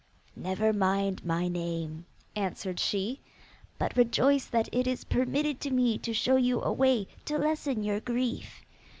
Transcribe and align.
'Never 0.35 0.73
mind 0.73 1.23
my 1.23 1.47
name,' 1.47 2.07
answered 2.35 2.79
she, 2.79 3.19
'but 3.77 3.95
rejoice 3.95 4.45
that 4.47 4.67
it 4.71 4.87
is 4.87 5.03
permitted 5.03 5.59
to 5.61 5.69
me 5.69 5.99
to 5.99 6.11
show 6.11 6.37
you 6.37 6.59
a 6.63 6.73
way 6.73 7.05
to 7.25 7.37
lessen 7.37 7.83
your 7.83 7.99
grief. 7.99 8.65